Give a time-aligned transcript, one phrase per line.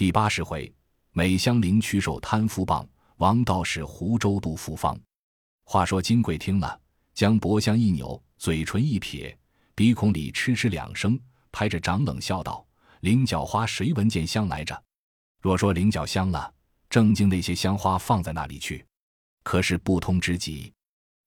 [0.00, 0.74] 第八十回，
[1.12, 4.98] 美香菱屈手贪夫棒，王道士湖州渡复方。
[5.64, 6.80] 话说金贵听了，
[7.12, 9.38] 将薄香一扭，嘴唇一撇，
[9.74, 11.20] 鼻孔里嗤嗤两声，
[11.52, 12.66] 拍着掌冷笑道
[13.02, 14.82] ：“菱角花谁闻见香来着？
[15.42, 16.50] 若说菱角香了，
[16.88, 18.82] 正经那些香花放在那里去？
[19.42, 20.72] 可是不通之极。”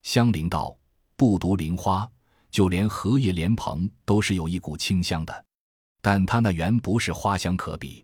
[0.02, 0.76] 香菱道
[1.16, 2.10] ：“不独菱花，
[2.50, 5.46] 就连荷叶莲蓬都是有一股清香的，
[6.02, 8.04] 但它那原不是花香可比。”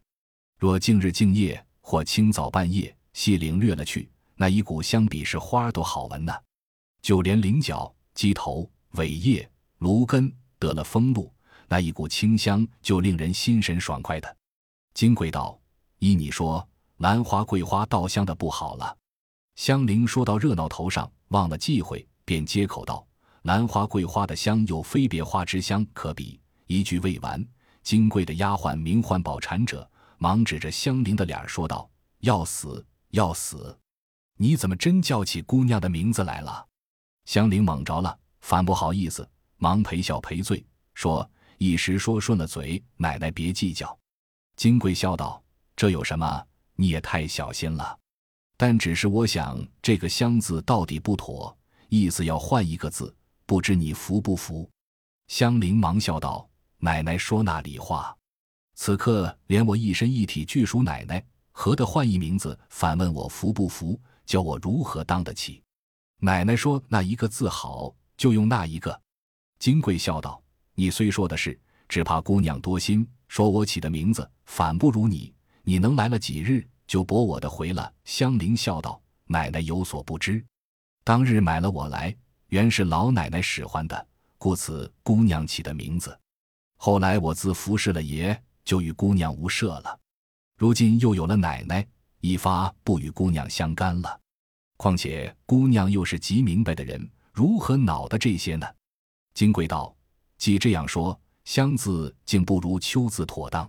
[0.59, 6.33] 若静日静夜，或清早半夜，细领略了去，那一股相比是花都好闻呢。
[7.01, 11.33] 就连菱角、鸡头、尾叶、芦根得了风露，
[11.69, 14.35] 那一股清香就令人心神爽快的。
[14.93, 15.57] 金贵道
[15.99, 16.67] ：“依你说，
[16.97, 18.97] 兰花、桂花稻香的不好了。”
[19.55, 23.07] 香菱说到热闹头上，忘了忌讳，便接口道
[23.43, 27.41] ：“兰花、桂花的香，有非别花之香可比。”一句未完，
[27.81, 29.89] 金贵的丫鬟名唤宝蟾者。
[30.19, 31.89] 忙指着香菱的脸说道
[32.19, 33.77] ：“要死，要死！
[34.35, 36.67] 你怎么真叫起姑娘的名字来了？”
[37.23, 43.97] 香菱懵着了，反不好意思，忙赔笑赔罪，说：“一时说顺了嘴，奶奶别计较。”
[44.57, 45.41] 金贵笑道
[45.73, 46.45] ：“这有什么？
[46.75, 47.97] 你也太小心了。
[48.57, 54.69] 但只是我想这个‘香’字到底不妥，意思要换一个字，不知你服不服？”
[55.27, 56.45] 香菱忙笑道
[56.79, 58.13] ：“奶奶说那里话？”
[58.81, 62.57] 此刻连我一身一体俱属奶奶，何得换一名字？
[62.69, 63.99] 反问我服不服？
[64.25, 65.61] 教我如何当得起？
[66.21, 68.97] 奶奶说那一个字好，就用那一个。
[69.59, 70.41] 金贵笑道
[70.75, 75.33] ：“你虽说的是，只怕姑娘多心，说我起的名字反不如你。
[75.63, 80.41] 你能来了几日，就驳我的回了。”香菱笑道：“奶奶有所不知，
[81.03, 82.15] 当日买了我来，
[82.47, 84.07] 原是老奶奶使唤的，
[84.37, 86.17] 故此姑娘起的名字。
[86.77, 89.99] 后来我自服侍了爷。”就与姑娘无涉了，
[90.55, 91.83] 如今又有了奶奶，
[92.19, 94.21] 一发不与姑娘相干了。
[94.77, 98.67] 况且姑娘又是极明白的人，如何恼的这些呢？
[99.33, 99.97] 金贵道
[100.37, 103.67] ：“既这样说，香字竟不如秋字妥当。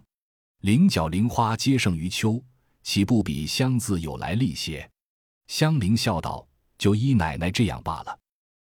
[0.58, 2.38] 菱角菱花皆胜于秋，
[2.82, 4.86] 岂不比香字有来历些？”
[5.48, 6.46] 香菱笑道
[6.76, 8.18] ：“就依奶奶这样罢了。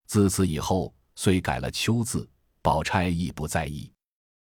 [0.07, 2.25] 自此以后，虽改了秋字，
[2.61, 3.91] 宝钗亦不在意。”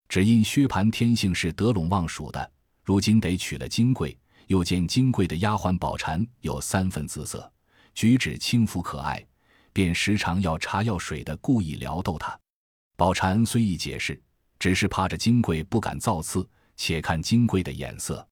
[0.09, 2.51] 只因薛蟠天性是得陇望蜀的，
[2.83, 4.17] 如今得娶了金贵，
[4.47, 7.51] 又见金贵的丫鬟宝蟾有三分姿色，
[7.95, 9.25] 举止轻浮可爱，
[9.73, 12.39] 便时常要茶要水的故意撩逗她。
[12.97, 14.21] 宝蟾虽意解释，
[14.59, 18.27] 只是怕着金贵不敢造次，且看金贵的眼色。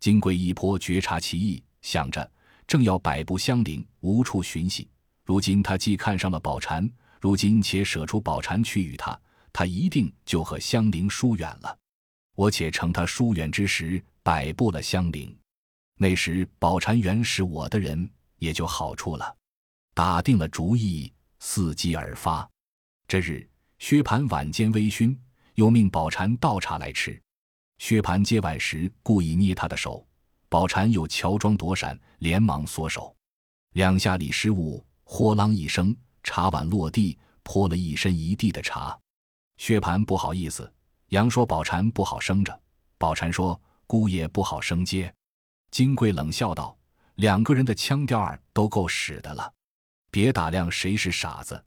[0.00, 2.30] 金贵一颇觉察其意，想着
[2.66, 4.88] 正要百步相邻，无处寻隙。
[5.24, 6.90] 如今他既看上了宝蟾，
[7.20, 9.18] 如今且舍出宝蟾去与他。
[9.58, 11.78] 他一定就和香菱疏远了，
[12.36, 15.36] 我且乘他疏远之时摆布了香菱。
[15.96, 19.36] 那时宝蟾原是我的人，也就好处了。
[19.94, 22.48] 打定了主意，伺机而发。
[23.08, 25.18] 这日薛蟠晚间微醺，
[25.54, 27.20] 又命宝蟾倒茶来吃。
[27.78, 30.06] 薛蟠接碗时故意捏他的手，
[30.48, 33.12] 宝蟾又乔装躲闪，连忙缩手。
[33.72, 38.96] 两下里失误，豁啷一声，茶碗落地，泼了一身一地的茶。
[39.58, 40.72] 薛蟠不好意思，
[41.08, 42.58] 杨说宝蟾不好生着。
[42.96, 45.12] 宝蟾说姑爷不好生接。
[45.70, 46.76] 金贵冷笑道
[47.16, 49.52] ：“两个人的腔调儿都够使的了，
[50.10, 51.62] 别打量谁是傻子。”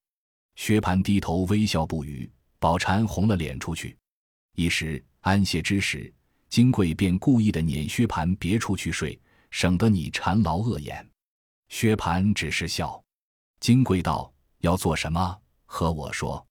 [0.56, 2.31] 薛蟠低头微笑不语。
[2.59, 3.97] 宝蟾红了脸出去。
[4.56, 6.13] 一时安歇之时，
[6.47, 9.19] 金贵便故意的撵薛蟠别处去睡，
[9.50, 11.07] 省得你馋劳恶眼。
[11.69, 13.03] 薛蟠只是笑。
[13.59, 14.31] 金贵道
[14.62, 15.40] ：“要做什么？
[15.66, 16.46] 和我说。”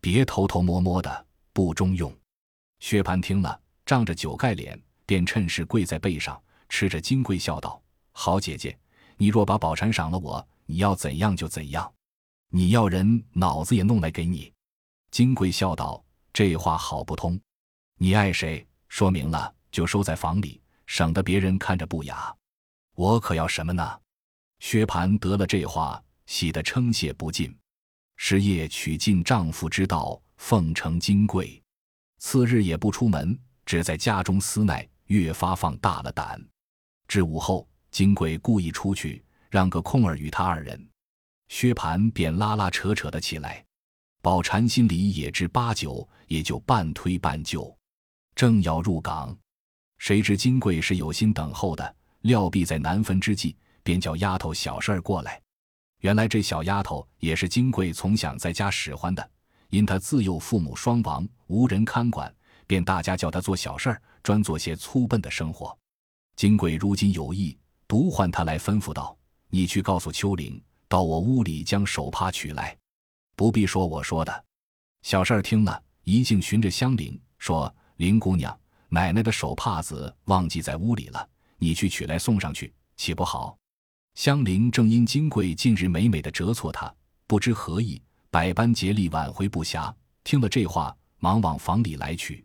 [0.00, 2.14] 别偷偷摸摸的，不中用。
[2.80, 7.82] 薛蟠听了，仗着酒盖脸，便趁势跪在背上，吃着金贵笑道
[8.12, 8.78] ：“好姐姐，
[9.16, 11.92] 你若把宝蟾赏了我，你要怎样就怎样。
[12.50, 14.52] 你要人，脑子也弄来给你。”
[15.10, 17.40] 金贵笑道：“这话好不通。
[17.96, 22.32] 你爱谁，说明了就收在房里，省得别人看着不雅。
[22.94, 23.98] 我可要什么呢？”
[24.60, 27.57] 薛蟠得了这话，喜得称谢不尽。
[28.18, 31.62] 是夜取尽丈夫之道，奉承金贵。
[32.18, 36.38] 次日也不出门，只在家中思耐，越发放大了胆。
[37.06, 40.86] 至午后，金贵故意出去，让个空儿与他二人。
[41.48, 43.64] 薛蟠便拉拉扯扯的起来。
[44.20, 47.74] 宝蟾心里也知八九，也就半推半就，
[48.34, 49.34] 正要入港，
[49.98, 53.54] 谁知金贵是有心等候的，料必在难分之际，
[53.84, 55.40] 便叫丫头小事儿过来。
[56.00, 59.30] 原来这小丫头也是金贵从小在家使唤的，
[59.70, 62.32] 因她自幼父母双亡，无人看管，
[62.66, 65.76] 便大家叫她做小事儿，专做些粗笨的生活。
[66.36, 67.58] 金贵如今有意，
[67.88, 69.18] 独唤她来，吩咐道
[69.50, 72.76] ：“你去告诉秋玲，到我屋里将手帕取来。
[73.34, 74.44] 不必说我说的。”
[75.02, 78.56] 小事儿听了，一径寻着香菱，说：“林姑娘，
[78.88, 83.57] 奶奶的手帕子忘记在屋里了，你去取来送上去，岂不好？”
[84.18, 86.92] 香菱正因金贵近日美美的折挫他，
[87.28, 89.94] 不知何意，百般竭力挽回不暇。
[90.24, 92.44] 听了这话，忙往房里来去。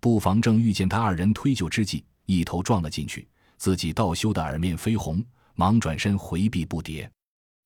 [0.00, 3.28] 不妨正遇见他二人推就之际，一头撞了进去，
[3.58, 5.24] 自己倒羞得耳面绯红，
[5.54, 7.08] 忙转身回避不迭。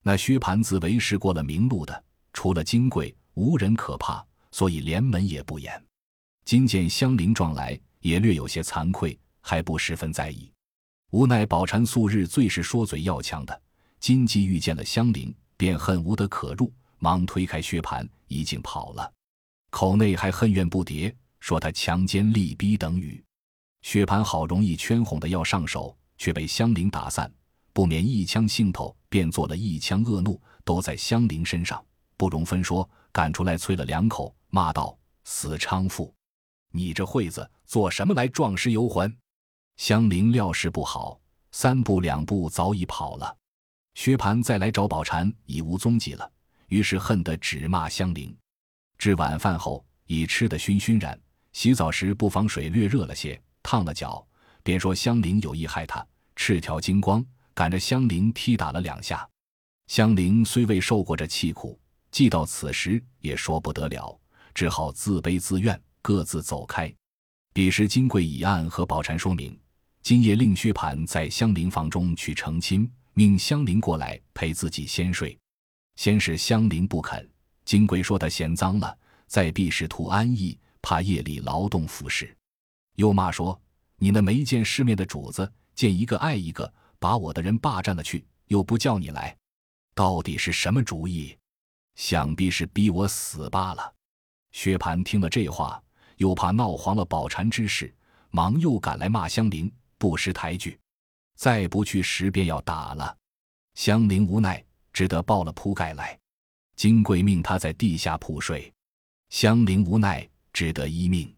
[0.02, 2.04] 那薛蟠自为是过了明路的，
[2.34, 4.22] 除了金贵，无人可怕，
[4.52, 5.72] 所以连门也不掩。
[6.44, 10.52] 今见香菱撞来，也略有些惭愧，还不十分在意。
[11.10, 13.62] 无奈宝蟾素日最是说嘴要强的，
[13.98, 19.10] 今既遇见了香菱，便恨无得可入，忙推开薛蟠，已经跑了，
[19.70, 23.24] 口内还恨怨不迭，说他强奸、力逼等语。
[23.80, 27.32] 薛蟠好容易圈哄的要上手，却被香菱打散，
[27.72, 31.82] 不免一腔兴头，便做了一腔恶怒，都在香菱身上，
[32.18, 36.12] 不容分说，赶出来啐了两口，骂道：“死娼妇，
[36.70, 39.10] 你这惠子做什么来壮士游魂？”
[39.78, 41.18] 香菱料事不好，
[41.52, 43.34] 三步两步早已跑了。
[43.94, 46.30] 薛蟠再来找宝钗，已无踪迹了。
[46.66, 48.36] 于是恨得只骂香菱。
[48.98, 51.18] 至晚饭后，已吃得醺醺然，
[51.52, 54.26] 洗澡时不妨水略热了些，烫了脚，
[54.64, 56.04] 便说香菱有意害他，
[56.34, 57.24] 赤条金光，
[57.54, 59.26] 赶着香菱踢打了两下。
[59.86, 61.78] 香菱虽未受过这气苦，
[62.10, 64.20] 既到此时也说不得了，
[64.52, 66.92] 只好自悲自怨，各自走开。
[67.54, 69.56] 彼时金贵已暗和宝钗说明。
[70.02, 75.38] 今夜令薛蟠在香菱房中去成亲，命香菱过来陪自己先睡。
[75.96, 77.28] 先是香菱不肯，
[77.64, 78.96] 金贵说她嫌脏了，
[79.26, 82.34] 再必是图安逸，怕夜里劳动服侍。
[82.94, 83.60] 又骂说
[83.98, 89.36] ：“你那没见世面的主子，见一个爱一个，把我的人霸占了去，又不叫你来，
[89.94, 91.36] 到底是什么主意？
[91.96, 93.94] 想必是逼我死罢了。”
[94.52, 95.82] 薛蟠听了这话，
[96.16, 97.94] 又怕闹黄了宝蟾之事，
[98.30, 99.70] 忙又赶来骂香菱。
[99.98, 100.78] 不识抬举，
[101.34, 103.16] 再不去时便要打了。
[103.74, 106.18] 香菱无奈，只得抱了铺盖来。
[106.76, 108.72] 金贵命他在地下铺睡，
[109.30, 111.32] 香菱无奈，只得依命。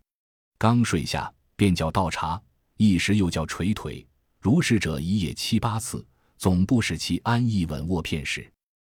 [0.59, 2.41] 刚睡下，便叫倒茶，
[2.77, 4.07] 一时又叫捶腿，
[4.39, 8.51] 如是者一夜七八次，总不使其安逸稳卧片时。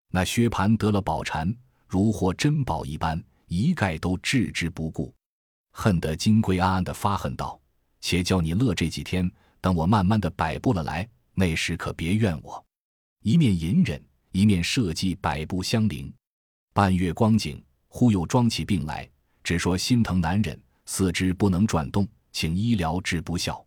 [0.09, 1.55] 那薛蟠得了宝蟾，
[1.87, 5.13] 如获珍宝一般，一概都置之不顾，
[5.71, 7.61] 恨得金贵暗暗的发恨道
[8.01, 9.31] ：“且叫你乐这几天。”
[9.61, 12.63] 等我慢慢的摆布了来，那时可别怨我。
[13.21, 16.11] 一面隐忍，一面设计摆布香菱。
[16.73, 19.07] 半月光景，忽又装起病来，
[19.43, 23.63] 只说心疼难忍，四肢不能转动，请医疗治不效。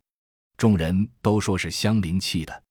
[0.57, 2.63] 众人都说是香菱气的，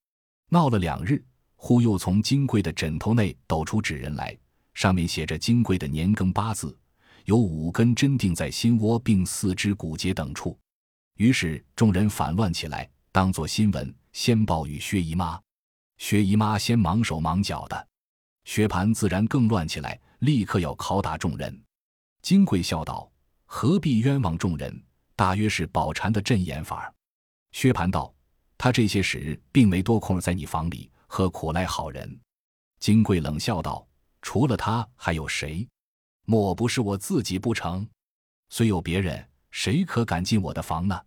[0.49, 1.23] 闹了两日，
[1.55, 4.37] 忽又从金贵的枕头内抖出纸人来，
[4.73, 6.77] 上面写着金贵的年庚八字，
[7.25, 10.57] 有五根针钉在心窝并四肢骨节等处。
[11.17, 12.89] 于是众人反乱起来。
[13.13, 15.39] 当做新闻，先报与薛姨妈。
[16.00, 17.88] 薛姨妈先忙手忙脚的，
[18.44, 21.63] 薛蟠自然更乱起来，立刻要拷打众人。
[22.24, 23.07] 金贵笑道
[23.45, 24.83] ：“何必冤枉众人？
[25.15, 26.92] 大约是宝蟾的阵眼法。”
[27.54, 28.12] 薛蟠道
[28.57, 32.19] ：“他这些时并没多空在你房里，何苦赖好人？”
[32.81, 33.87] 金贵冷笑道
[34.23, 35.69] ：“除了他还有谁？
[36.26, 37.87] 莫不是我自己不成？
[38.49, 40.99] 虽有别人，谁可敢进我的房呢？”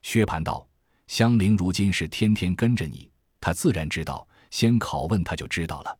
[0.00, 0.66] 薛蟠道。
[1.06, 4.26] 香菱如今是天天跟着你，他自然知道。
[4.50, 5.98] 先拷问他就知道了。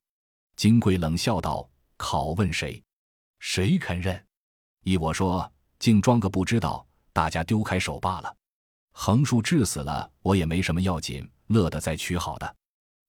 [0.57, 1.67] 金贵冷笑道
[1.97, 2.83] ：“拷问谁？
[3.39, 4.23] 谁肯认？
[4.85, 8.37] 依我说，竟装个不知道，大家丢开手罢了。
[8.93, 12.57] 横竖治死了，我也没什么要紧，乐得再娶好的。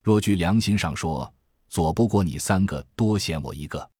[0.01, 1.31] 若据良心上说，
[1.67, 3.91] 左不过你三个，多嫌我一个。”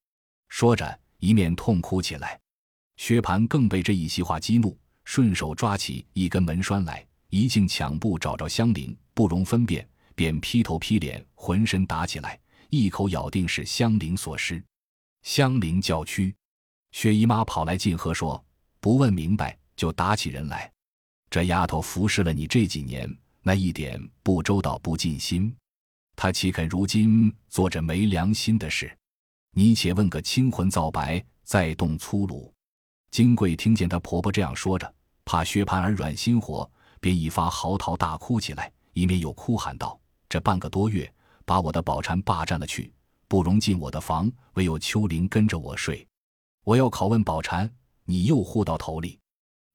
[0.48, 2.40] 说着，一面痛哭起来。
[2.96, 7.06] 薛蟠更被这一席话激怒，顺手抓起一根门栓来。
[7.34, 12.38] 一径抢步找着香菱，不容分辨，便劈头劈脸，浑身打起来，
[12.70, 14.62] 一口咬定是香菱所施。
[15.22, 16.32] 香菱叫屈，
[16.92, 18.40] 薛姨妈跑来进和说
[18.78, 20.72] ：“不问明白就打起人来，
[21.28, 23.12] 这丫头服侍了你这几年，
[23.42, 25.52] 那一点不周到不尽心，
[26.14, 28.96] 她岂肯如今做着没良心的事？
[29.50, 32.54] 你且问个清魂皂白，再动粗鲁。”
[33.10, 36.70] 金贵听见她婆婆这样说着，怕薛蟠儿软心火。
[37.04, 41.12] 便一发嚎啕大哭起来，一面又哭喊道：“这半个多月，
[41.44, 42.90] 把我的宝蟾霸占了去，
[43.28, 46.08] 不容进我的房，唯有秋玲跟着我睡。
[46.62, 47.70] 我要拷问宝蟾，
[48.04, 49.20] 你又护到头里，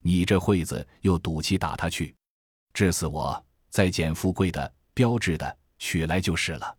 [0.02, 2.12] 你这惠子又赌气打他去，
[2.74, 6.76] 治死我，再捡富贵的、标致的取来就是了，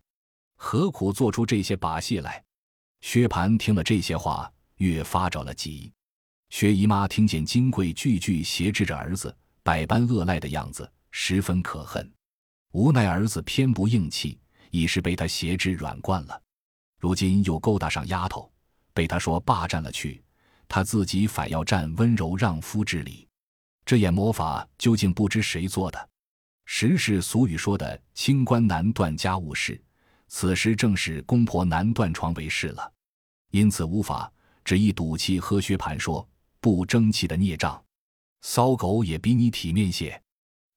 [0.56, 2.44] 何苦做出这些把戏来？
[3.00, 5.90] 薛蟠听了这些话，越发着了急。
[6.50, 12.10] 薛姨妈听见金贵句句挟制着儿子，百般恶赖的样子，十分可恨。
[12.72, 14.38] 无奈儿子偏不硬气，
[14.70, 16.42] 已是被他挟制软惯了。
[16.98, 18.50] 如今又勾搭上丫头，
[18.94, 20.22] 被他说霸占了去，
[20.68, 23.28] 他自己反要占温柔让夫之礼。
[23.84, 26.08] 这眼魔法究竟不知谁做的？
[26.64, 29.80] 时是俗语说的“清官难断家务事”，
[30.28, 32.92] 此时正是公婆难断床为事了。
[33.50, 34.32] 因此无法
[34.64, 36.26] 只一赌气喝薛蟠说
[36.60, 37.84] ：“不争气的孽障，
[38.42, 40.20] 骚狗也比你体面些。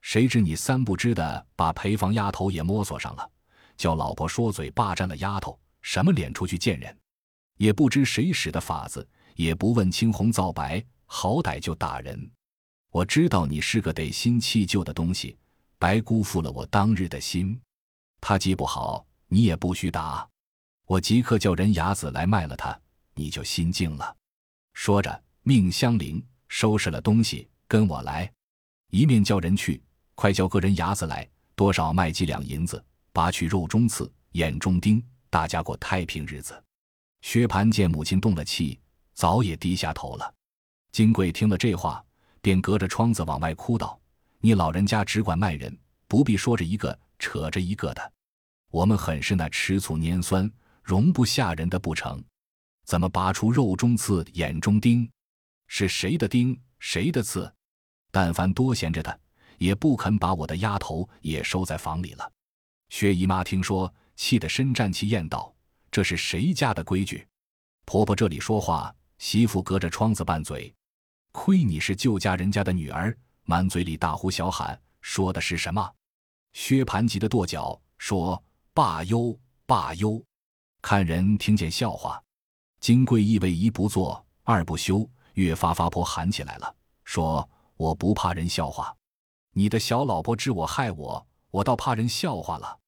[0.01, 3.29] 谁知你三不知的把陪房丫头也摸索上了，
[3.75, 6.95] 叫老婆说嘴霸占了丫头，什么脸出去见人？
[7.57, 12.31] 也不知谁使的法子，也不问青红皂白，好歹就打人。”
[12.91, 15.37] 我知道你是个得新弃旧的东西，
[15.77, 17.59] 白辜负了我当日的心。
[18.21, 20.25] 他既不好，你也不许打。
[20.85, 22.79] 我即刻叫人牙子来卖了他，
[23.15, 24.15] 你就心静了。
[24.73, 28.31] 说着，命香菱收拾了东西，跟我来。
[28.89, 36.63] 一面叫人去，快叫个人牙子来，多少卖几两银子，拔去肉中刺，眼中钉，大家过太平日子。
[37.21, 38.79] 薛蟠见母亲动了气，
[39.13, 40.33] 早也低下头了。
[40.93, 42.01] 金贵听了这话。
[42.39, 43.99] 便隔着窗子往外哭道
[44.39, 45.75] ：“你老人家只管卖人，
[46.07, 48.13] 不必说着一个扯着一个的。
[48.69, 50.49] 我们很是那吃醋拈酸、
[50.83, 52.23] 容不下人的不成？
[52.85, 55.09] 怎么拔出肉中刺、眼中钉？
[55.65, 57.51] 是谁的钉，谁的刺？
[58.15, 59.19] 但凡多闲着的，
[59.57, 62.31] 也不肯把我的丫头也收在房里了。”
[62.87, 65.53] 薛姨妈听说，气得深战气，咽道
[65.91, 67.27] ：“这是谁家的规矩？
[67.83, 70.73] 婆婆这里说话，媳妇隔着窗子拌嘴。”
[71.33, 75.93] 亏你是旧家人家的女儿，满嘴里大呼小喊，说的是什么？
[76.53, 78.41] 薛蟠急得跺脚，说
[78.73, 80.23] ：“罢忧，罢忧！”
[80.81, 82.23] 看人听见笑话。
[82.79, 88.95] 金贵意为一不做二不休，越发发泼喊起来了，说：“我不怕人笑话，
[89.51, 92.79] 你的小老婆知我害我，我倒怕人笑话了。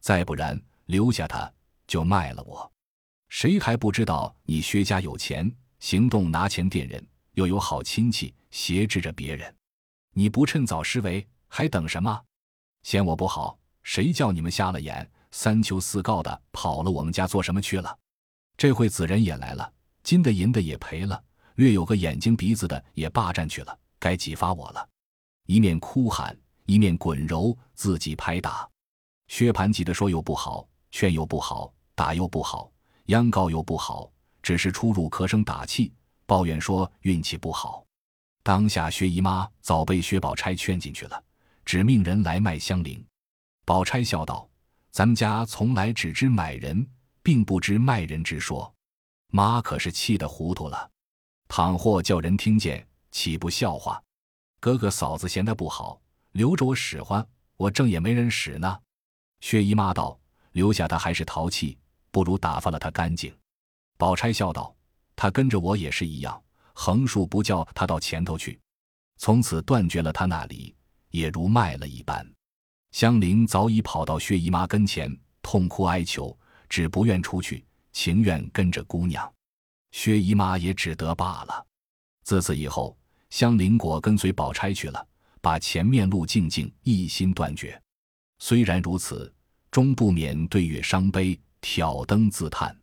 [0.00, 1.52] 再不然，留下他
[1.86, 2.70] 就卖了我。
[3.28, 9.54] 谁还不知道你薛家有钱，行动拿钱垫人。”又有好亲戚挟制着别人，
[10.12, 12.20] 你不趁早施为，还等什么？
[12.82, 17.96] 嫌我不好，谁叫你们瞎了眼，三求四告的跑了我们家做什么去了？
[18.58, 21.22] 这回子人也来了，金的银的也赔了，
[21.54, 24.88] 略有个眼睛鼻子的也霸占去了，该几发我了？
[25.46, 28.68] 一面哭喊，一面滚揉，自己拍打。
[29.28, 32.72] 薛蟠急得说又不好，劝又不好，打又不好，
[33.06, 34.10] 央告又不好，
[34.42, 35.92] 只是出入咳声打气。
[36.26, 37.84] 抱怨说运气不好，
[38.42, 41.22] 当下薛姨妈早被薛宝钗劝进去了，
[41.64, 43.04] 只命人来卖香菱。
[43.64, 44.48] 宝钗笑道
[44.90, 46.88] ：“咱们家从来只知买人，
[47.22, 48.72] 并不知卖人之说。
[49.32, 50.90] 妈可是气得糊涂了，
[51.48, 54.02] 倘或叫人听见，岂不笑话？
[54.60, 56.00] 哥哥嫂子嫌他不好，
[56.32, 57.26] 留着我使唤，
[57.56, 58.80] 我正也没人使呢。”
[59.40, 60.18] 薛姨妈道
[60.52, 61.78] ：“留下他还是淘气，
[62.10, 63.34] 不如打发了他干净。”
[63.96, 64.74] 宝钗笑道。
[65.16, 68.58] 他跟着我也是一样，横竖不叫他到前头去，
[69.18, 70.74] 从此断绝了他那里，
[71.10, 72.26] 也如卖了一般。
[72.92, 76.34] 香菱早已跑到薛姨妈跟前，痛哭哀求，
[76.70, 77.62] 只不愿出去，
[77.92, 79.30] 情愿跟着姑娘。
[79.90, 81.66] 薛姨妈也只得罢了。
[82.22, 82.96] 自此以后，
[83.30, 85.06] 香菱果跟随宝钗去了，
[85.40, 87.80] 把前面路静静一心断绝。
[88.38, 89.32] 虽然如此，
[89.70, 92.76] 终不免对月伤悲，挑灯自叹。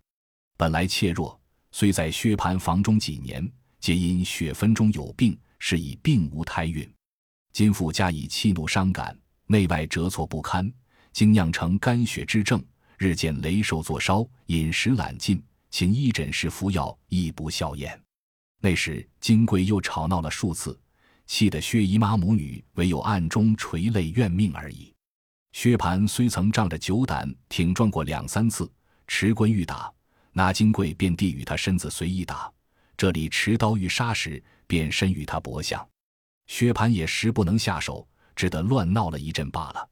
[0.58, 1.40] 本来怯弱。
[1.70, 3.48] 虽在薛蟠房中几年，
[3.80, 6.90] 皆因血分中有病，是以并无胎孕。
[7.52, 10.72] 今复加以气怒伤感，内外折挫不堪，
[11.12, 12.64] 竟酿成肝血之症，
[12.98, 18.02] 日渐雷瘦作烧，饮食懒进，请医诊时服药亦不效验。
[18.60, 20.80] 那时金贵又吵闹了数次，
[21.26, 24.94] 气得薛姨妈母女唯有暗中垂泪怨命而已。
[25.54, 28.72] 薛蟠虽曾仗着酒胆挺撞过两三次，
[29.08, 29.92] 持棍欲打。
[30.32, 32.52] 那金贵便递与他身子随意打，
[32.96, 35.88] 这里持刀欲杀时，便身与他搏相。
[36.46, 39.90] 薛蟠也时不能下手，只得乱闹了一阵罢了。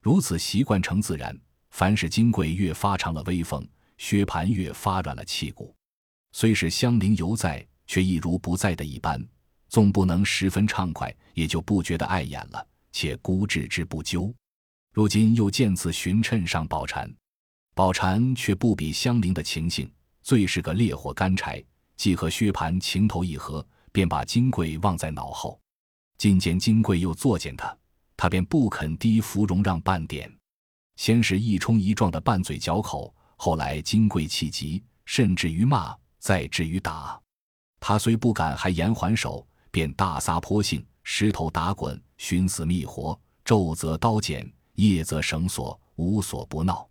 [0.00, 1.38] 如此习惯成自然，
[1.70, 5.74] 凡是金贵越发长了威风，薛蟠越发软了气骨。
[6.32, 9.22] 虽是香菱犹在，却一如不在的一般。
[9.68, 14.34] 纵不能十分畅快，也就不觉得碍眼了，且孤置之不究。
[14.94, 17.14] 如今又见此寻趁上宝蟾。
[17.74, 21.62] 宝蟾却不比香菱的情性，最是个烈火干柴。
[21.94, 25.60] 既和薛蟠情投意合，便把金贵忘在脑后。
[26.16, 27.76] 今见金贵又作践他，
[28.16, 30.34] 他便不肯低芙蓉让半点。
[30.96, 37.21] 先是一冲一撞的拌嘴嚼口，后来金贵气急，甚至于骂，再至于打。
[37.84, 46.88] 他虽不敢还言还手，便大撒泼性，石头打滚，寻死觅活，昼则刀剪，夜则绳索，无所不闹。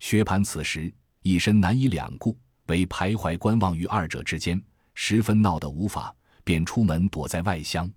[0.00, 2.36] 薛蟠此时一身难以两顾，
[2.66, 4.60] 为徘徊观望于二者之间，
[4.94, 6.12] 十分闹得无法，
[6.42, 7.88] 便出门躲在外乡。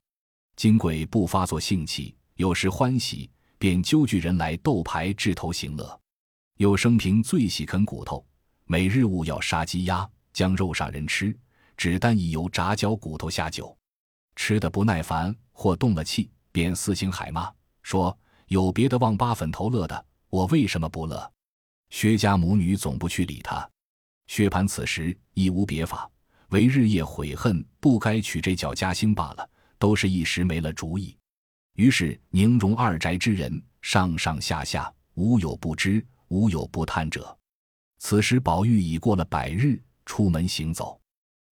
[0.56, 3.28] 金贵不发作性气，有时欢喜。
[3.60, 6.00] 便揪聚人来斗牌掷头行乐，
[6.58, 8.24] 有生平最喜啃骨头，
[8.66, 11.36] 每日务要杀鸡鸭，将肉杀人吃，
[11.78, 13.78] 只单一油炸焦骨头下酒，
[14.36, 17.54] 吃得不耐烦或动了气，便四行海骂，
[17.84, 18.18] 说
[18.48, 21.32] 有别的望八粉头乐的，我为什么不乐？
[21.90, 23.70] 薛家母女总不去理他。
[24.26, 26.10] 薛蟠此时亦无别法，
[26.50, 31.16] 唯日夜悔恨不该娶这脚家兴罢了，都是一时没了主意。
[31.76, 37.38] 于是宁荣二宅之人上上下下无有不知，无有不探者。
[38.00, 41.00] 此时宝玉已过了百日，出门行走，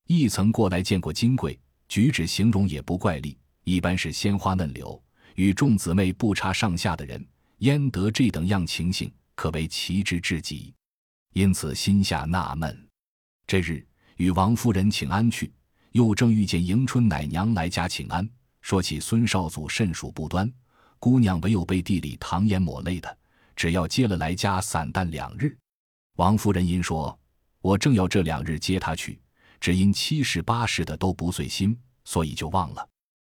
[0.07, 5.01] 亦曾过来见过金贵，举止形容也不怪丽，一般是鲜花嫩柳，
[5.33, 7.25] 与众姊妹不差上下的人，
[7.59, 10.73] 焉得这等样情形，可谓奇之至极。
[11.33, 12.87] 因此心下纳闷。
[13.47, 13.85] 这日
[14.17, 15.51] 与王夫人请安去，
[15.91, 18.29] 又正遇见迎春奶娘来家请安。
[18.61, 20.51] 说起孙少祖甚属不端，
[20.99, 23.17] 姑娘唯有背地里淌眼抹泪的，
[23.55, 25.57] 只要接了来家散淡两日。
[26.15, 27.19] 王夫人因说
[27.59, 29.19] ：“我正要这两日接他去，
[29.65, 32.87] 只因七十八十的都不遂心，所以就忘了。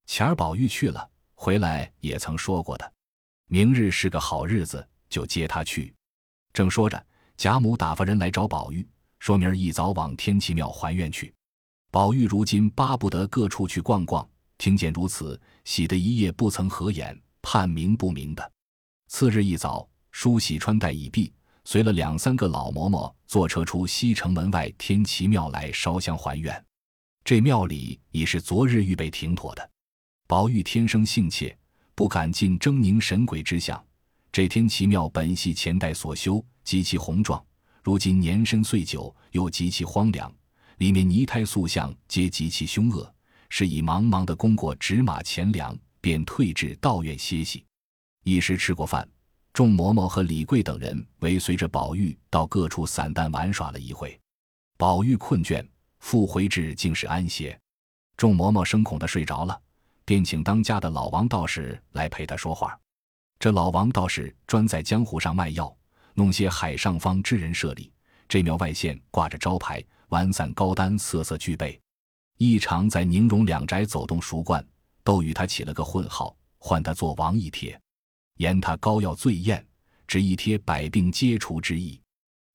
[0.08, 2.94] 前儿宝玉去了，回来也曾说过的，
[3.46, 5.94] 明日是个好日子，就接他去。”
[6.52, 7.06] 正说着，
[7.38, 8.90] 贾母打发人来找宝玉，
[9.20, 11.32] 说明儿一早往天齐庙还愿去。
[11.92, 14.28] 宝玉如今巴不得各处去逛逛。
[14.58, 18.52] 听见如此，喜得一夜不曾合眼，盼明不明的。
[19.10, 21.32] 次日一早，梳洗穿戴已毕，
[21.66, 26.66] 随了两三个老嬷嬷坐车出西城门外天齐庙来烧香还愿。
[27.24, 29.70] 这庙里已是昨日预备停妥的。
[30.28, 31.56] 宝玉天生性怯，
[31.96, 33.84] 不敢进狰狞神鬼之相。
[34.32, 37.44] 这天齐庙本系前代所修，极其宏壮，
[37.84, 40.32] 如今年深岁久，又极其荒凉，
[40.78, 43.12] 里面泥胎塑像皆极其凶恶。
[43.50, 47.64] 是以茫茫的供过纸马钱粮，便退至道院歇息。
[48.24, 49.08] 一时吃过饭，
[49.56, 54.20] 众嬷嬷和李贵等人围随着宝玉到各处散淡玩耍了一回。
[54.76, 55.66] 宝玉困倦，
[56.00, 57.58] 复回至竟是安歇。
[58.18, 59.58] 众嬷嬷生恐他睡着了，
[60.04, 62.78] 便请当家的老王道士来陪他说话。
[63.40, 65.74] 这老王道士专在江湖上卖药，
[66.16, 67.90] 弄些海上方之人设立。
[68.28, 71.80] 这庙外线挂着招牌，玩散高丹，色色俱备。
[72.40, 74.62] 一常在宁荣两宅走动熟惯，
[75.02, 77.80] 都与他起了个混号，唤他做王一贴，
[78.38, 79.66] 言他膏药最艳，
[80.08, 82.00] 只一贴百病皆除之意。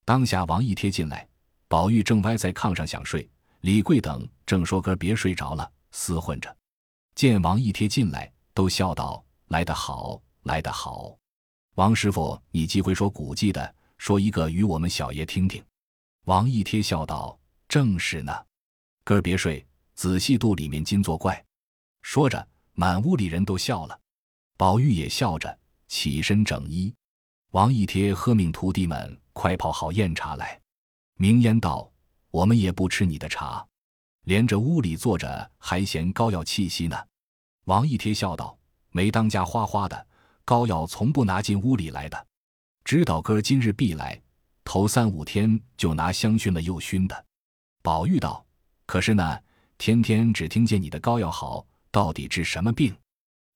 [0.04, 1.28] 当下王一贴进来，
[1.68, 3.28] 宝玉正歪在炕上想睡，
[3.60, 6.54] 李贵等正说哥别睡着了，厮混着。
[7.14, 11.16] 见王一贴进来，都笑道：“来得好，来得好。
[11.74, 15.62] 王师傅，你既会说古迹的，说一个与我们小爷听听。”
[16.26, 17.38] 王一贴笑道
[17.68, 18.32] ：“正是呢，
[19.04, 19.64] 哥别睡。”
[19.94, 21.44] 仔细度里面金作怪，
[22.00, 24.00] 说着，满屋里人都笑了。
[24.56, 25.58] 宝玉也笑着
[25.90, 26.94] 起身整衣。
[27.50, 30.58] 王一贴喝命徒弟们快泡好宴茶来。
[31.16, 31.92] 明烟道
[32.30, 33.66] ：“我们也不吃你的茶，
[34.22, 36.96] 连着屋里坐着还嫌膏药气息呢。”
[37.66, 38.56] 王一贴笑道
[38.90, 40.06] ：“没当家花花的
[40.44, 42.26] 膏药，从不拿进屋里来的。
[42.84, 44.18] 知道哥今日必来，
[44.62, 47.26] 头三五天就拿香熏了又熏的。”
[47.82, 48.46] 宝玉道
[48.86, 49.38] ：“可是呢？”
[49.76, 52.94] 天天只听见你的膏药好，到底治什么病？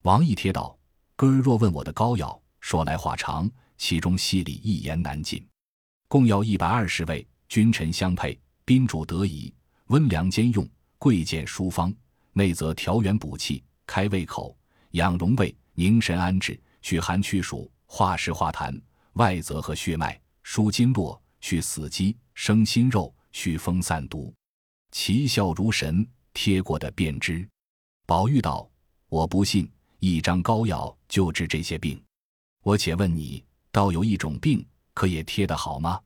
[0.02, 0.76] 王一贴道
[1.16, 3.48] ：“哥儿若问我的膏药，说来话长，
[3.78, 5.46] 其中细里一言难尽。
[6.08, 9.52] 共要一百二十味，君臣相配，宾主得宜，
[9.86, 11.94] 温凉兼用，贵贱殊方。
[12.32, 14.56] 内则调元补气，开胃口，
[14.90, 18.76] 养荣胃，宁神安志，祛寒祛暑，化湿化痰；
[19.12, 24.34] 外则和血脉，舒筋络，去死肌，生新肉，祛风散毒。”
[24.90, 27.48] 奇效如神，贴过的便知。
[28.04, 28.68] 宝玉道
[29.08, 29.70] ：“我不信，
[30.06, 32.02] 一张膏药就治这些病。
[32.62, 35.98] 我且问你，倒有一种病，可也贴得好吗？”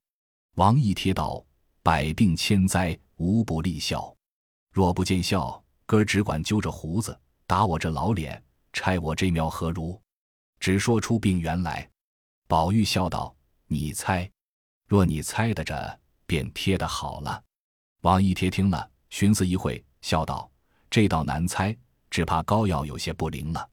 [0.55, 1.45] 王一贴道
[1.83, 4.15] ：“百病千灾，无不立效。
[4.73, 8.41] 若不见效，哥只管揪着胡子，打我这老脸，
[8.73, 10.01] 拆我这庙何如？
[10.61, 11.89] 只说出病源来。”
[12.47, 13.35] 宝玉笑道
[13.67, 14.31] ：“你猜，
[14.87, 17.43] 若你猜得着，便贴得好了。”
[18.03, 20.49] 王一贴听了，寻思一会，笑道
[20.89, 21.77] ：“这道难猜，
[22.11, 23.69] 只怕膏药有些不灵了。”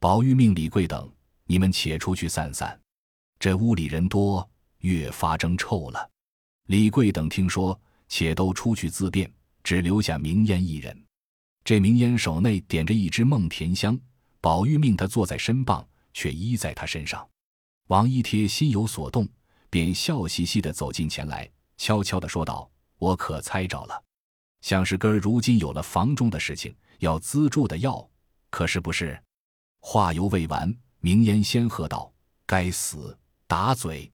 [0.00, 1.12] 宝玉命李贵等
[1.44, 2.80] 你们且出去散散。
[3.38, 6.10] 这屋里人多，越发争臭了。
[6.68, 9.30] 李贵等听说，且都出去自便，
[9.62, 10.98] 只留下明烟一人。
[11.62, 13.98] 这明烟手内点着一支梦田香，
[14.40, 17.28] 宝玉命他坐在身傍，却依在他身上。
[17.88, 19.28] 王一贴心有所动，
[19.68, 24.02] 便笑嘻嘻地走近前来，悄悄地说道：“我可猜着了，
[24.62, 28.08] 像是哥儿如今有了房中的事情，要资助的药，
[28.48, 29.22] 可是不是？”
[29.80, 32.12] 话犹未完，明烟先喝道
[32.46, 34.10] ：“该死！”打嘴，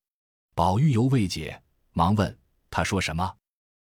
[0.54, 1.60] 宝玉犹未解，
[1.92, 2.38] 忙问
[2.70, 3.34] 他说什么。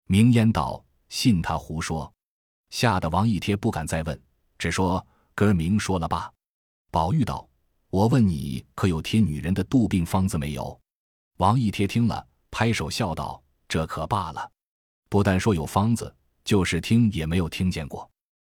[0.06, 2.12] 明烟道：“信他胡说。”
[2.70, 4.22] 吓得王一贴不敢再问，
[4.58, 6.32] 只说：“哥儿明说了吧。”
[6.92, 7.48] 宝玉道
[7.90, 10.78] ：“我问你，可有贴女人的肚病方子没有？”
[11.38, 14.48] 王一贴听了，拍手笑道：“这可罢了，
[15.08, 16.14] 不但说有方子，
[16.44, 18.08] 就是听也没有听见过。”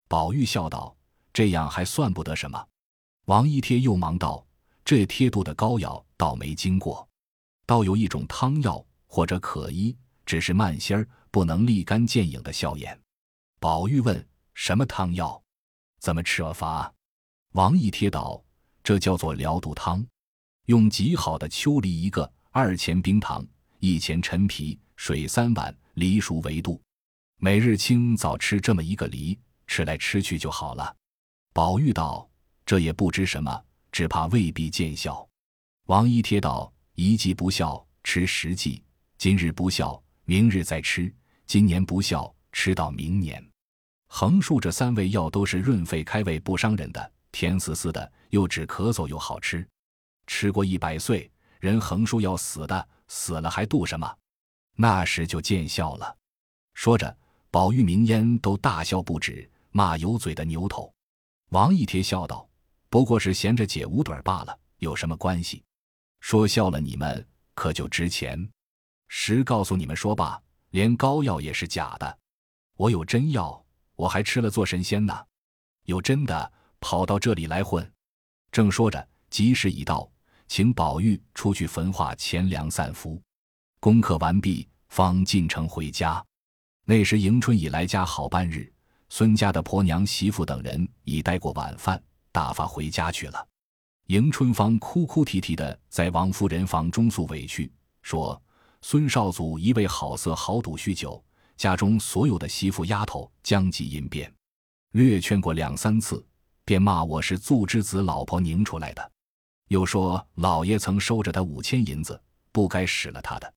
[0.10, 0.94] 宝玉笑道
[1.32, 2.68] ：“这样还算不得什么。”
[3.32, 4.46] 王一贴又忙道。
[4.84, 7.08] 这贴肚的膏药倒没经过，
[7.66, 13.00] 倒有一种汤药或者可医，只是慢些儿，不能立竿见影的消炎。
[13.58, 15.42] 宝玉问：“什么汤药？
[16.02, 16.94] 怎么吃了法？”
[17.56, 18.44] 王一贴道
[18.84, 20.06] ：“这叫做疗肚汤，
[20.66, 23.48] 用极好的秋梨一个，二钱冰糖，
[23.80, 26.82] 一钱陈皮，水三碗，梨熟为度。
[27.38, 30.94] 每日清早吃这么一个梨，吃来吃去就好了。”
[31.54, 32.28] 宝玉道
[32.72, 33.52] ：“这也不知什么。”
[33.92, 35.28] 只怕未必见效。
[35.88, 38.82] 王一贴道：“一剂不效，吃十剂；
[39.18, 41.14] 今日不效，明日再吃；
[41.46, 43.46] 今年不效，吃到明年。”
[44.08, 49.68] 横竖这三味药都是润肺开胃、不伤人的，甜丝丝的，又止咳嗽又好吃。
[50.26, 51.30] 吃过一百岁，
[51.60, 54.10] 人横竖要死的，死了还度什么？
[54.78, 56.16] 那时就见效了。
[56.76, 57.14] 说着，
[57.50, 60.90] 宝玉、明烟都大笑不止，骂有嘴的牛头。
[61.50, 62.48] 王一贴笑道。
[62.92, 65.64] 不过是闲着解五盹罢了，有什么关系？
[66.20, 68.52] 说笑了你们，可就值钱。
[69.08, 70.38] 实告诉你们说罢，
[70.72, 72.20] 连膏药也是假的。
[72.76, 75.18] 我有真药，我还吃了做神仙呢。
[75.86, 76.52] 有真的，
[76.82, 77.90] 跑到这里来混。
[78.52, 80.12] 正说着，吉时已到，
[80.50, 83.22] 请宝玉出去焚化钱粮散福。
[83.80, 86.22] 功课完毕，方进城回家。
[86.84, 88.70] 那时迎春已来家好半日，
[89.08, 92.04] 孙家的婆娘、媳妇等人已待过晚饭。
[92.32, 93.48] 大发回家去了，
[94.08, 98.42] 迎春芳哭哭啼啼的在王夫人房中诉委屈，说
[98.82, 101.24] 孙少祖一味好色好赌酗酒，
[101.58, 104.34] 家中所有的媳妇丫头将计因变，
[104.94, 106.26] 略劝过两三次，
[106.66, 109.12] 便骂我是祖之子老婆拧出来的，
[109.68, 112.20] 又说老爷曾收着他五千银子，
[112.52, 113.54] 不该使了他的，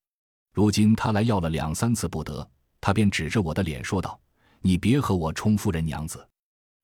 [0.53, 2.49] 如今他来要了两三次不得，
[2.81, 4.21] 他便指着我的脸说道
[4.61, 6.29] ：“你别和我充夫人娘子。”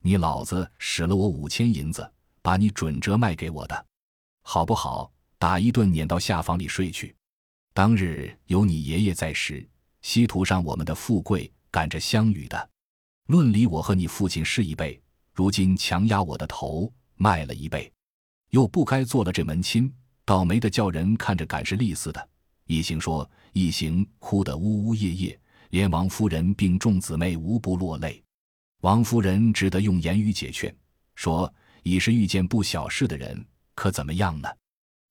[0.03, 2.11] 你老子使了我五千银子，
[2.41, 3.87] 把你准折卖给我的，
[4.43, 5.13] 好不好？
[5.39, 7.15] 打一顿撵到下房里睡去。
[7.75, 9.67] 当日有你爷爷在时，
[10.03, 12.71] 稀土上我们的富贵赶着相与的。
[13.27, 15.01] 论理，我和你父亲是一辈，
[15.35, 17.91] 如今强压我的头，卖了一辈，
[18.51, 19.93] 又不该做了这门亲，
[20.25, 22.29] 倒霉的叫人看着赶是利似的。
[22.67, 25.39] 一行说，一行哭得呜呜咽咽，
[25.71, 28.23] 连王夫人并众姊妹无不落泪。
[28.81, 30.75] 王夫人只得用言语解劝，
[31.15, 31.53] 说
[31.85, 34.49] ：“已是遇见不小事的人，可怎么样呢？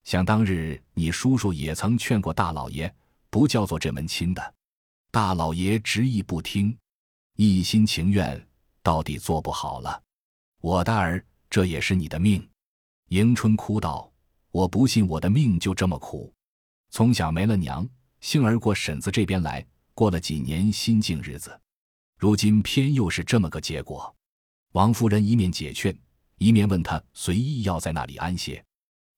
[0.06, 2.92] 想当日你叔叔也曾劝过大老爷，
[3.30, 4.54] 不叫做这门亲的，
[5.12, 6.76] 大老爷执意不听，
[7.36, 8.44] 一心情愿，
[8.82, 10.02] 到底做不好了。
[10.62, 12.44] 我的儿，这也是你的命。”
[13.10, 14.12] 迎春哭道
[14.50, 16.34] ：“我不信我的命就这么苦，
[16.90, 17.88] 从小没了娘，
[18.20, 21.56] 幸而过婶子这边来，过了几年心境日子。”
[22.20, 24.14] 如今偏又是这么个结果，
[24.74, 25.98] 王夫人一面解劝，
[26.38, 28.62] 一面问他随意要在那里安歇。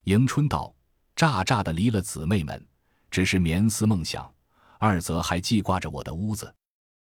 [0.04, 0.72] 迎春道
[1.18, 2.64] ：“乍乍的离了姊妹们，
[3.10, 4.32] 只是眠思梦想；
[4.78, 6.54] 二则还记挂着我的屋子，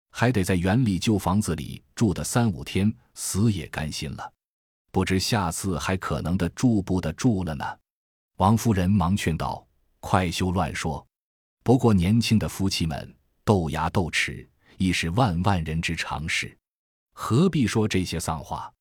[0.09, 4.33] 还得在园里旧房子里住的三五天，死也甘心了。
[4.89, 7.63] 不知下次还可能的住不得住了呢。”
[8.37, 9.63] 王夫人忙劝道
[10.01, 11.05] ：“快休乱说，
[11.61, 14.49] 不过年轻的夫妻们斗牙斗齿。”
[14.81, 16.57] 亦是万万人之常事，
[17.13, 18.73] 何必说这些丧话？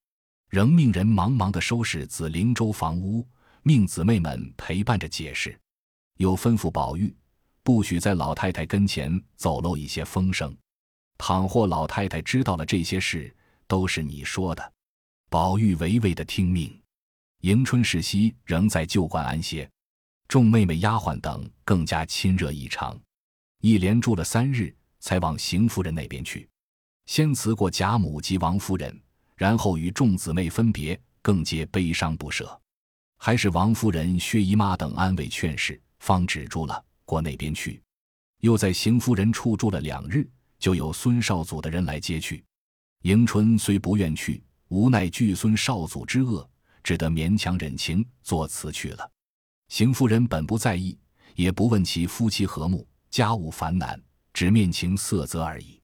[0.48, 3.28] 仍命人忙忙的收拾紫灵洲房屋，
[3.62, 5.60] 命姊妹们陪伴着解释，
[6.16, 7.14] 又吩咐宝玉
[7.62, 10.56] 不许在老太太跟前走漏一些风声。
[11.18, 13.36] 倘或老太太知道了这些事，
[13.66, 14.72] 都是你说的。
[15.28, 16.74] 宝玉唯唯的听命。
[17.42, 19.70] 迎春、世熙仍在旧馆安歇，
[20.28, 22.98] 众妹妹、丫鬟等更加亲热异常，
[23.60, 24.74] 一连住了三日。
[25.00, 26.48] 才往邢夫人那边去，
[27.06, 29.00] 先辞过贾母及王夫人，
[29.36, 32.58] 然后与众姊妹分别，更皆悲伤不舍。
[33.18, 37.82] 还是王夫人、薛姨妈等安慰劝示，方止住了，过那边去。
[38.40, 40.26] 又在邢夫人处住了两日，
[40.58, 42.42] 就有孙少祖的人来接去。
[43.02, 46.48] 迎春虽不愿去，无奈惧孙少祖之恶，
[46.82, 49.10] 只得勉强忍情，作辞去了。
[49.68, 50.98] 邢夫人本不在意，
[51.34, 54.00] 也不问其夫妻和睦，家务繁难，
[54.32, 55.79] 只面情色泽而已。